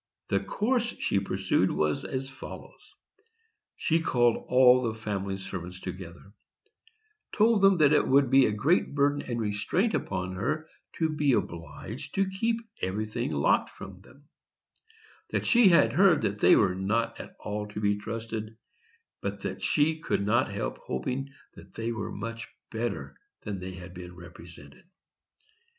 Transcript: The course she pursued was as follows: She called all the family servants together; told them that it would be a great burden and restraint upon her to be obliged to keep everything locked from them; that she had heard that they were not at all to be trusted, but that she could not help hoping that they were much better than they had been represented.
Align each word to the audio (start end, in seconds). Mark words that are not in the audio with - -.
The 0.29 0.39
course 0.39 0.95
she 0.97 1.19
pursued 1.19 1.69
was 1.69 2.03
as 2.03 2.27
follows: 2.27 2.95
She 3.75 3.99
called 4.01 4.45
all 4.47 4.81
the 4.81 4.97
family 4.97 5.37
servants 5.37 5.79
together; 5.79 6.33
told 7.35 7.61
them 7.61 7.77
that 7.77 7.93
it 7.93 8.07
would 8.07 8.31
be 8.31 8.47
a 8.47 8.51
great 8.51 8.95
burden 8.95 9.21
and 9.21 9.39
restraint 9.39 9.93
upon 9.93 10.33
her 10.33 10.67
to 10.93 11.07
be 11.07 11.33
obliged 11.33 12.15
to 12.15 12.27
keep 12.27 12.61
everything 12.81 13.29
locked 13.31 13.69
from 13.69 14.01
them; 14.01 14.27
that 15.29 15.45
she 15.45 15.67
had 15.69 15.93
heard 15.93 16.23
that 16.23 16.39
they 16.39 16.55
were 16.55 16.73
not 16.73 17.19
at 17.19 17.35
all 17.39 17.67
to 17.67 17.79
be 17.79 17.95
trusted, 17.99 18.57
but 19.21 19.41
that 19.41 19.61
she 19.61 19.99
could 19.99 20.25
not 20.25 20.49
help 20.51 20.79
hoping 20.87 21.29
that 21.53 21.75
they 21.75 21.91
were 21.91 22.11
much 22.11 22.47
better 22.71 23.19
than 23.43 23.59
they 23.59 23.73
had 23.73 23.93
been 23.93 24.15
represented. 24.15 24.85